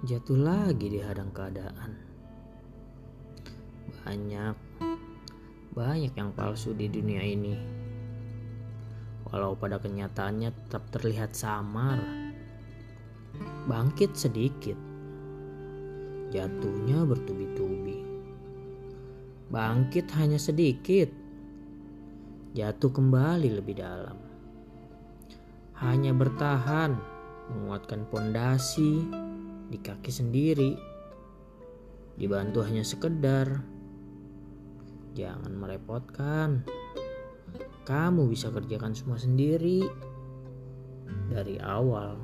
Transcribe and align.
jatuh 0.00 0.40
lagi 0.40 0.88
di 0.88 0.96
hadang 0.96 1.28
keadaan. 1.28 1.92
Banyak, 4.00 4.56
banyak 5.76 6.12
yang 6.16 6.32
palsu 6.32 6.72
di 6.72 6.88
dunia 6.88 7.20
ini. 7.20 7.52
Walau 9.28 9.52
pada 9.60 9.76
kenyataannya 9.76 10.56
tetap 10.56 10.88
terlihat 10.88 11.36
samar. 11.36 12.00
Bangkit 13.68 14.16
sedikit, 14.16 14.74
jatuhnya 16.32 17.04
bertubi-tubi. 17.04 18.00
Bangkit 19.52 20.08
hanya 20.16 20.40
sedikit, 20.40 21.12
jatuh 22.56 22.88
kembali 22.88 23.52
lebih 23.52 23.76
dalam. 23.76 24.16
Hanya 25.76 26.16
bertahan, 26.16 26.96
menguatkan 27.52 28.08
pondasi 28.08 29.28
di 29.70 29.78
kaki 29.78 30.10
sendiri. 30.10 30.74
Dibantu 32.18 32.66
hanya 32.66 32.82
sekedar. 32.82 33.62
Jangan 35.14 35.54
merepotkan. 35.54 36.66
Kamu 37.86 38.28
bisa 38.28 38.50
kerjakan 38.50 38.92
semua 38.92 39.16
sendiri 39.16 39.86
dari 41.30 41.56
awal. 41.62 42.18